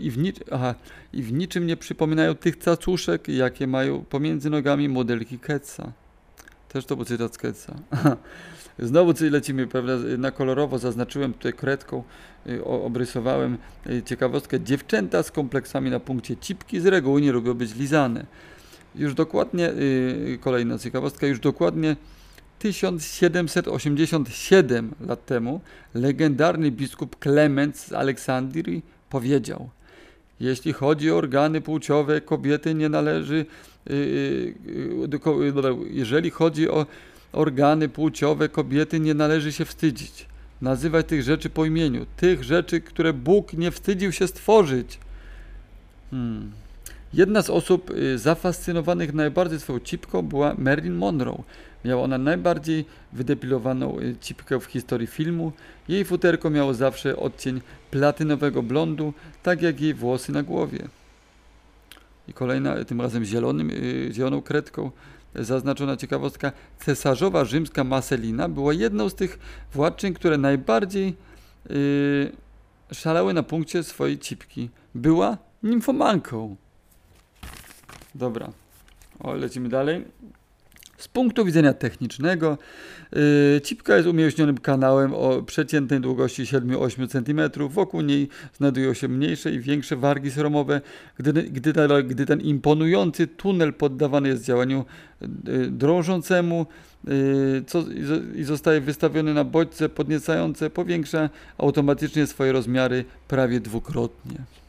i, 0.00 0.10
w 0.10 0.18
nic, 0.18 0.36
aha, 0.50 0.74
i 1.12 1.22
w 1.22 1.32
niczym 1.32 1.66
nie 1.66 1.76
przypominają 1.76 2.34
tych 2.34 2.56
cacuszek, 2.56 3.28
jakie 3.28 3.66
mają 3.66 4.04
pomiędzy 4.04 4.50
nogami 4.50 4.88
modelki 4.88 5.38
Ketsa. 5.38 5.92
Też 6.68 6.84
to 6.84 6.96
był 6.96 7.04
cytat 7.04 7.34
z 7.34 7.38
Ketsa. 7.38 7.74
Znowu 8.78 9.12
lecimy, 9.20 9.66
prawda, 9.66 9.92
na 10.18 10.30
kolorowo 10.30 10.78
zaznaczyłem 10.78 11.32
tutaj 11.32 11.52
kredką, 11.52 12.02
y, 12.46 12.64
obrysowałem 12.64 13.58
y, 13.86 14.02
ciekawostkę. 14.02 14.60
Dziewczęta 14.60 15.22
z 15.22 15.30
kompleksami 15.30 15.90
na 15.90 16.00
punkcie 16.00 16.36
cipki 16.36 16.80
z 16.80 16.86
reguły 16.86 17.20
nie 17.20 17.32
lubią 17.32 17.54
być 17.54 17.74
lizane. 17.74 18.26
Już 18.94 19.14
dokładnie, 19.14 19.70
y, 19.70 20.38
kolejna 20.40 20.78
ciekawostka, 20.78 21.26
już 21.26 21.40
dokładnie 21.40 21.96
1787 22.58 24.94
lat 25.00 25.26
temu 25.26 25.60
legendarny 25.94 26.70
biskup 26.70 27.18
Klement 27.18 27.78
z 27.78 27.92
Aleksandrii 27.92 28.82
powiedział 29.10 29.70
jeśli 30.40 30.72
chodzi 30.72 31.10
o 31.10 31.16
organy 31.16 31.60
płciowe 31.60 32.20
kobiety 32.20 32.74
nie 32.74 32.88
należy 32.88 33.46
y, 33.90 33.92
y, 33.92 34.54
y, 34.68 35.08
jeżeli 35.90 36.30
chodzi 36.30 36.68
o 36.68 36.86
organy 37.34 37.88
płciowe 37.88 38.48
kobiety 38.48 39.00
nie 39.00 39.14
należy 39.14 39.52
się 39.52 39.64
wstydzić. 39.64 40.26
Nazywać 40.60 41.06
tych 41.06 41.22
rzeczy 41.22 41.50
po 41.50 41.64
imieniu. 41.64 42.06
Tych 42.16 42.44
rzeczy, 42.44 42.80
które 42.80 43.12
Bóg 43.12 43.52
nie 43.52 43.70
wstydził 43.70 44.12
się 44.12 44.26
stworzyć. 44.26 44.98
Hmm. 46.10 46.52
Jedna 47.14 47.42
z 47.42 47.50
osób 47.50 47.90
y, 47.90 48.18
zafascynowanych 48.18 49.14
najbardziej 49.14 49.60
swoją 49.60 49.80
cipką 49.80 50.22
była 50.22 50.54
Marilyn 50.58 50.94
Monroe. 50.94 51.42
Miała 51.84 52.02
ona 52.02 52.18
najbardziej 52.18 52.84
wydepilowaną 53.12 54.00
y, 54.00 54.16
cipkę 54.20 54.60
w 54.60 54.64
historii 54.64 55.06
filmu. 55.06 55.52
Jej 55.88 56.04
futerko 56.04 56.50
miało 56.50 56.74
zawsze 56.74 57.16
odcień 57.16 57.60
platynowego 57.90 58.62
blondu, 58.62 59.14
tak 59.42 59.62
jak 59.62 59.80
jej 59.80 59.94
włosy 59.94 60.32
na 60.32 60.42
głowie. 60.42 60.88
I 62.28 62.32
kolejna, 62.32 62.84
tym 62.84 63.00
razem 63.00 63.24
zielonym, 63.24 63.70
y, 63.70 64.08
zieloną 64.12 64.42
kredką 64.42 64.86
y, 64.86 64.90
zaznaczona 65.34 65.96
ciekawostka. 65.96 66.52
Cesarzowa 66.78 67.44
rzymska 67.44 67.84
Marcelina 67.84 68.48
była 68.48 68.72
jedną 68.72 69.08
z 69.08 69.14
tych 69.14 69.38
władczyń, 69.72 70.14
które 70.14 70.38
najbardziej 70.38 71.16
y, 71.70 72.32
szalały 72.92 73.34
na 73.34 73.42
punkcie 73.42 73.82
swojej 73.82 74.18
cipki. 74.18 74.70
Była 74.94 75.38
nimfomanką. 75.62 76.56
Dobra, 78.14 78.52
o, 79.20 79.34
lecimy 79.34 79.68
dalej. 79.68 80.04
Z 80.98 81.08
punktu 81.08 81.44
widzenia 81.44 81.72
technicznego, 81.72 82.58
yy, 83.12 83.60
cipka 83.60 83.96
jest 83.96 84.08
umięśnionym 84.08 84.58
kanałem 84.58 85.14
o 85.14 85.42
przeciętnej 85.42 86.00
długości 86.00 86.42
7-8 86.42 87.08
cm. 87.08 87.68
Wokół 87.68 88.00
niej 88.00 88.28
znajdują 88.56 88.94
się 88.94 89.08
mniejsze 89.08 89.52
i 89.52 89.60
większe 89.60 89.96
wargi 89.96 90.30
sromowe. 90.30 90.80
Gdy, 91.18 91.32
gdy, 91.32 91.72
gdy 92.04 92.26
ten 92.26 92.40
imponujący 92.40 93.26
tunel 93.26 93.72
poddawany 93.72 94.28
jest 94.28 94.44
działaniu 94.44 94.84
yy, 95.20 95.28
drążącemu 95.70 96.66
yy, 97.04 97.64
co, 97.66 97.84
i 98.34 98.44
zostaje 98.44 98.80
wystawiony 98.80 99.34
na 99.34 99.44
bodźce 99.44 99.88
podniecające, 99.88 100.70
powiększa 100.70 101.30
automatycznie 101.58 102.26
swoje 102.26 102.52
rozmiary 102.52 103.04
prawie 103.28 103.60
dwukrotnie. 103.60 104.63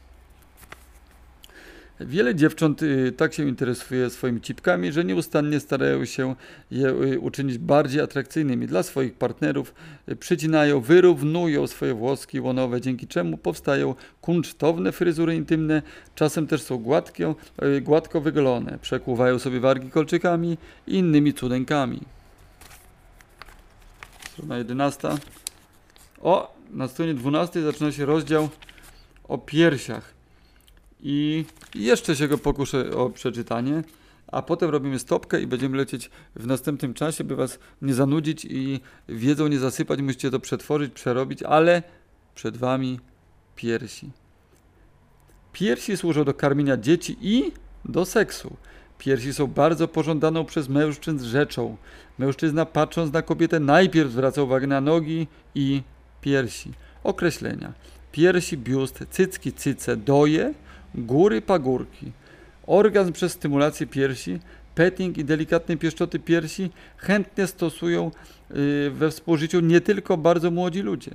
Wiele 2.00 2.34
dziewcząt 2.34 2.82
y, 2.82 3.12
tak 3.16 3.34
się 3.34 3.48
interesuje 3.48 4.10
swoimi 4.10 4.40
cipkami, 4.40 4.92
że 4.92 5.04
nieustannie 5.04 5.60
starają 5.60 6.04
się 6.04 6.34
je 6.70 6.88
y, 6.88 7.20
uczynić 7.20 7.58
bardziej 7.58 8.00
atrakcyjnymi 8.00 8.66
dla 8.66 8.82
swoich 8.82 9.14
partnerów. 9.14 9.74
Y, 10.08 10.16
Przycinają, 10.16 10.80
wyrównują 10.80 11.66
swoje 11.66 11.94
włoski 11.94 12.40
łonowe, 12.40 12.80
dzięki 12.80 13.06
czemu 13.06 13.38
powstają 13.38 13.94
kunsztowne 14.20 14.92
fryzury 14.92 15.34
intymne. 15.34 15.82
Czasem 16.14 16.46
też 16.46 16.62
są 16.62 16.78
gładkie, 16.78 17.34
gładko 17.82 18.20
wygolone. 18.20 18.78
Przekłuwają 18.82 19.38
sobie 19.38 19.60
wargi 19.60 19.90
kolczykami 19.90 20.58
i 20.86 20.94
innymi 20.94 21.34
cudenkami. 21.34 22.00
Strona 24.32 24.58
11. 24.58 25.08
O, 26.20 26.54
na 26.70 26.88
stronie 26.88 27.14
12 27.14 27.62
zaczyna 27.62 27.92
się 27.92 28.06
rozdział 28.06 28.48
o 29.28 29.38
piersiach. 29.38 30.15
I 31.00 31.44
jeszcze 31.74 32.16
się 32.16 32.28
go 32.28 32.38
pokuszę 32.38 32.90
o 32.90 33.10
przeczytanie, 33.10 33.82
a 34.26 34.42
potem 34.42 34.70
robimy 34.70 34.98
stopkę 34.98 35.40
i 35.40 35.46
będziemy 35.46 35.76
lecieć 35.76 36.10
w 36.36 36.46
następnym 36.46 36.94
czasie, 36.94 37.24
by 37.24 37.36
was 37.36 37.58
nie 37.82 37.94
zanudzić 37.94 38.44
i 38.44 38.80
wiedzą 39.08 39.46
nie 39.48 39.58
zasypać. 39.58 40.02
Musicie 40.02 40.30
to 40.30 40.40
przetworzyć, 40.40 40.92
przerobić, 40.92 41.42
ale 41.42 41.82
przed 42.34 42.56
wami 42.56 43.00
piersi. 43.56 44.10
Piersi 45.52 45.96
służą 45.96 46.24
do 46.24 46.34
karmienia 46.34 46.76
dzieci 46.76 47.16
i 47.20 47.52
do 47.84 48.04
seksu. 48.04 48.56
Piersi 48.98 49.34
są 49.34 49.46
bardzo 49.46 49.88
pożądaną 49.88 50.44
przez 50.44 50.68
mężczyzn 50.68 51.24
rzeczą. 51.24 51.76
Mężczyzna 52.18 52.66
patrząc 52.66 53.12
na 53.12 53.22
kobietę 53.22 53.60
najpierw 53.60 54.10
zwraca 54.10 54.42
uwagę 54.42 54.66
na 54.66 54.80
nogi 54.80 55.26
i 55.54 55.82
piersi. 56.20 56.72
Określenia. 57.04 57.72
Piersi, 58.12 58.56
biust, 58.58 59.04
cycki, 59.10 59.52
cyce, 59.52 59.96
doje, 59.96 60.54
góry, 60.96 61.42
pagórki. 61.42 62.12
Orgazm 62.66 63.12
przez 63.12 63.32
stymulację 63.32 63.86
piersi, 63.86 64.38
petting 64.74 65.18
i 65.18 65.24
delikatne 65.24 65.76
pieszczoty 65.76 66.18
piersi 66.18 66.70
chętnie 66.96 67.46
stosują 67.46 68.10
y, 68.50 68.90
we 68.90 69.10
współżyciu 69.10 69.60
nie 69.60 69.80
tylko 69.80 70.16
bardzo 70.16 70.50
młodzi 70.50 70.80
ludzie. 70.80 71.10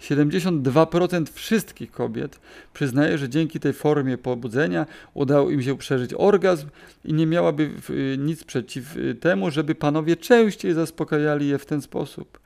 72% 0.00 1.32
wszystkich 1.32 1.90
kobiet 1.90 2.40
przyznaje, 2.72 3.18
że 3.18 3.28
dzięki 3.28 3.60
tej 3.60 3.72
formie 3.72 4.18
pobudzenia 4.18 4.86
udało 5.14 5.50
im 5.50 5.62
się 5.62 5.78
przeżyć 5.78 6.14
orgazm 6.16 6.66
i 7.04 7.12
nie 7.12 7.26
miałaby 7.26 7.70
y, 7.90 8.16
nic 8.18 8.44
przeciw 8.44 8.96
y, 8.96 9.14
temu, 9.14 9.50
żeby 9.50 9.74
panowie 9.74 10.16
częściej 10.16 10.72
zaspokajali 10.72 11.48
je 11.48 11.58
w 11.58 11.66
ten 11.66 11.82
sposób. 11.82 12.38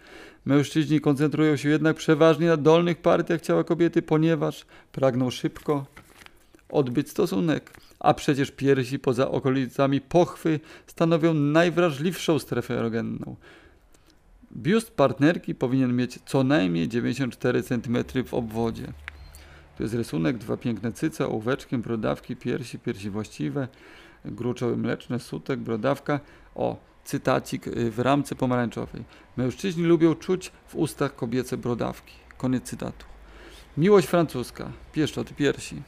Mężczyźni 0.44 1.00
koncentrują 1.00 1.56
się 1.56 1.68
jednak 1.68 1.96
przeważnie 1.96 2.46
na 2.46 2.56
dolnych 2.56 2.98
partiach 2.98 3.40
ciała 3.40 3.64
kobiety, 3.64 4.02
ponieważ 4.02 4.66
pragną 4.92 5.30
szybko 5.30 5.86
odbyć 6.68 7.10
stosunek, 7.10 7.72
a 8.00 8.14
przecież 8.14 8.50
piersi 8.50 8.98
poza 8.98 9.30
okolicami 9.30 10.00
pochwy 10.00 10.60
stanowią 10.86 11.34
najwrażliwszą 11.34 12.38
strefę 12.38 12.78
erogenną. 12.78 13.36
Biust 14.56 14.90
partnerki 14.90 15.54
powinien 15.54 15.96
mieć 15.96 16.18
co 16.26 16.44
najmniej 16.44 16.88
94 16.88 17.62
cm 17.62 17.98
w 18.26 18.34
obwodzie. 18.34 18.92
Tu 19.76 19.82
jest 19.82 19.94
rysunek, 19.94 20.38
dwa 20.38 20.56
piękne 20.56 20.92
cyce, 20.92 21.26
ołóweczkiem, 21.26 21.82
brodawki, 21.82 22.36
piersi, 22.36 22.78
piersi 22.78 23.10
właściwe, 23.10 23.68
gruczoły 24.24 24.76
mleczne, 24.76 25.18
sutek, 25.18 25.60
brodawka. 25.60 26.20
O, 26.54 26.76
cytacik 27.04 27.66
y, 27.66 27.90
w 27.90 27.98
ramce 27.98 28.34
pomarańczowej. 28.34 29.04
Mężczyźni 29.36 29.84
lubią 29.84 30.14
czuć 30.14 30.52
w 30.68 30.74
ustach 30.74 31.16
kobiece 31.16 31.56
brodawki. 31.56 32.14
Koniec 32.36 32.64
cytatu. 32.64 33.06
Miłość 33.76 34.06
francuska, 34.06 34.72
pieszczoty 34.92 35.34
piersi. 35.34 35.82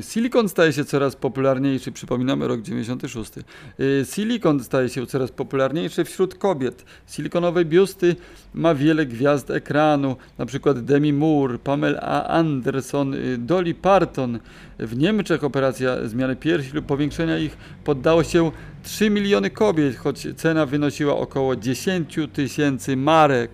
Silikon 0.00 0.48
staje 0.48 0.72
się 0.72 0.84
coraz 0.84 1.16
popularniejszy, 1.16 1.92
przypominamy 1.92 2.48
rok 2.48 2.62
96. 2.62 3.32
Y, 3.80 4.04
Silikon 4.04 4.64
staje 4.64 4.88
się 4.88 5.06
coraz 5.06 5.32
popularniejszy 5.32 6.04
wśród 6.04 6.34
kobiet. 6.34 6.84
Silikonowe 7.06 7.64
biusty 7.64 8.16
ma 8.54 8.74
wiele 8.74 9.06
gwiazd 9.06 9.50
ekranu, 9.50 10.16
na 10.38 10.46
przykład 10.46 10.84
Demi 10.84 11.12
Moore, 11.12 11.58
Pamela 11.58 12.28
Anderson, 12.28 13.14
y, 13.14 13.38
Dolly 13.38 13.74
Parton. 13.74 14.38
W 14.78 14.96
Niemczech 14.96 15.44
operacja 15.44 16.08
zmiany 16.08 16.36
piersi 16.36 16.72
lub 16.72 16.86
powiększenia 16.86 17.38
ich 17.38 17.56
poddało 17.84 18.24
się 18.24 18.52
3 18.82 19.10
miliony 19.10 19.50
kobiet, 19.50 19.96
choć 19.96 20.26
cena 20.36 20.66
wynosiła 20.66 21.16
około 21.16 21.56
10 21.56 22.16
tysięcy 22.32 22.96
marek. 22.96 23.50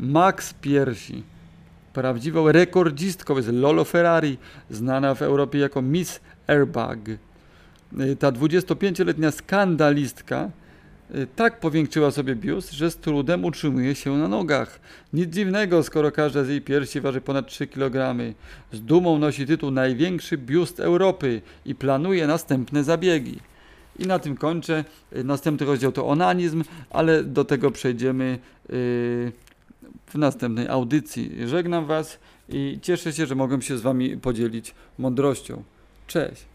Max 0.00 0.54
piersi. 0.54 1.35
Prawdziwą 1.96 2.52
rekordzistką 2.52 3.36
jest 3.36 3.48
Lolo 3.52 3.84
Ferrari, 3.84 4.38
znana 4.70 5.14
w 5.14 5.22
Europie 5.22 5.58
jako 5.58 5.82
Miss 5.82 6.20
Airbag. 6.46 6.98
Y, 7.08 8.16
Ta 8.16 8.32
25-letnia 8.32 9.30
skandalistka 9.30 10.50
y, 11.14 11.26
tak 11.36 11.60
powiększyła 11.60 12.10
sobie 12.10 12.34
biust, 12.36 12.72
że 12.72 12.90
z 12.90 12.96
trudem 12.96 13.44
utrzymuje 13.44 13.94
się 13.94 14.16
na 14.16 14.28
nogach. 14.28 14.80
Nic 15.12 15.34
dziwnego, 15.34 15.82
skoro 15.82 16.12
każda 16.12 16.44
z 16.44 16.48
jej 16.48 16.60
piersi 16.60 17.00
waży 17.00 17.20
ponad 17.20 17.46
3 17.46 17.66
kg. 17.66 18.16
Z 18.72 18.80
dumą 18.80 19.18
nosi 19.18 19.46
tytuł 19.46 19.70
największy 19.70 20.38
biust 20.38 20.80
Europy 20.80 21.40
i 21.64 21.74
planuje 21.74 22.26
następne 22.26 22.84
zabiegi. 22.84 23.38
I 23.98 24.06
na 24.06 24.18
tym 24.18 24.36
kończę. 24.36 24.84
Y, 25.16 25.24
Następny 25.24 25.66
rozdział 25.66 25.92
to 25.92 26.06
onanizm, 26.06 26.64
ale 26.90 27.24
do 27.24 27.44
tego 27.44 27.70
przejdziemy 27.70 28.38
y, 28.70 29.32
w 30.06 30.14
następnej 30.14 30.68
audycji. 30.68 31.48
Żegnam 31.48 31.86
Was 31.86 32.18
i 32.48 32.78
cieszę 32.82 33.12
się, 33.12 33.26
że 33.26 33.34
mogłem 33.34 33.62
się 33.62 33.78
z 33.78 33.80
Wami 33.80 34.16
podzielić 34.16 34.74
mądrością. 34.98 35.62
Cześć! 36.06 36.46